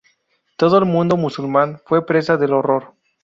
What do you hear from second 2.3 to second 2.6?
del